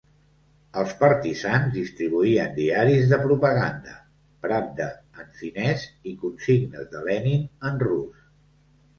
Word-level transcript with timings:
Els 0.83 0.93
partisans 0.99 1.73
distribuïen 1.73 2.55
diaris 2.55 3.03
de 3.11 3.19
propaganda, 3.25 3.93
"Pravda" 4.45 4.87
en 5.23 5.29
finès 5.41 5.83
i 6.13 6.15
"Consignes 6.23 6.89
de 6.95 7.03
Lenin" 7.11 7.45
en 7.71 7.79
rus. 7.85 8.25